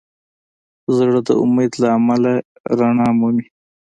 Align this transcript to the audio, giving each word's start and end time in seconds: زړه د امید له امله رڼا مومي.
زړه 0.97 1.19
د 1.27 1.29
امید 1.43 1.71
له 1.81 1.87
امله 1.97 2.31
رڼا 2.77 3.07
مومي. 3.19 3.45